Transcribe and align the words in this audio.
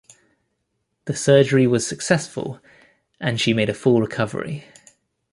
The 1.05 1.15
surgery 1.15 1.67
was 1.67 1.85
successful, 1.85 2.59
and 3.19 3.39
she 3.39 3.53
made 3.53 3.69
a 3.69 3.73
full 3.75 4.01
recovery. 4.01 4.63